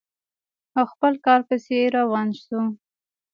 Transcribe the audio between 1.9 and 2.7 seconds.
روان شو.